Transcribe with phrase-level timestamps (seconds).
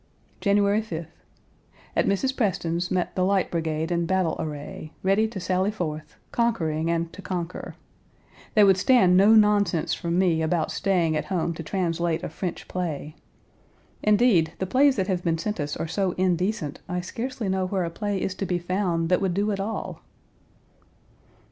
[0.39, 1.11] January 5th.
[1.95, 2.35] At Mrs.
[2.35, 7.21] Preston's, met the Light Brigade in battle array, ready to sally forth, conquering and to
[7.21, 7.75] conquer.
[8.55, 12.67] They would stand no nonsense from me about staying at home to translate a French
[12.67, 13.15] play.
[14.01, 17.83] Indeed, the plays that have been sent us are so indecent I scarcely know where
[17.85, 20.01] a play is to be found that would do at all.